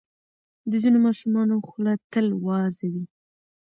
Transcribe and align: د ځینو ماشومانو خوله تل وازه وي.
د 0.69 0.71
ځینو 0.83 0.99
ماشومانو 1.07 1.55
خوله 1.67 1.93
تل 2.11 2.25
وازه 2.45 2.85
وي. 2.93 3.05